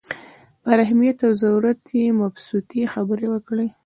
[0.63, 3.67] پر اهمیت او ضرورت یې مبسوطې خبرې وکړې.